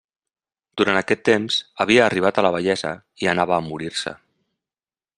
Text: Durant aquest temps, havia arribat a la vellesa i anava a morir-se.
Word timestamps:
Durant 0.81 0.97
aquest 1.01 1.21
temps, 1.29 1.59
havia 1.85 2.07
arribat 2.07 2.39
a 2.43 2.47
la 2.49 2.53
vellesa 2.57 2.97
i 3.25 3.33
anava 3.37 3.57
a 3.59 3.63
morir-se. 3.71 4.19